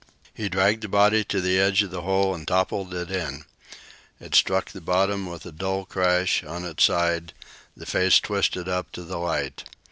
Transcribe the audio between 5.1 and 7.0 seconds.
with a dull crash, on its